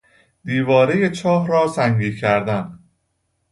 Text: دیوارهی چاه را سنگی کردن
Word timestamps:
دیوارهی 0.45 1.11
چاه 1.11 1.47
را 1.47 1.67
سنگی 1.67 2.15
کردن 2.17 2.79